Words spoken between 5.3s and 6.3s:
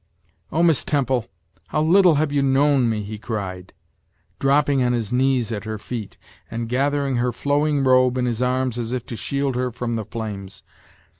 at her feet,